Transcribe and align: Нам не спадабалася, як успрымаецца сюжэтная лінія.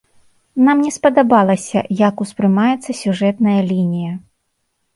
Нам 0.67 0.77
не 0.85 0.91
спадабалася, 0.95 1.79
як 2.01 2.25
успрымаецца 2.27 2.99
сюжэтная 3.03 3.61
лінія. 3.71 4.13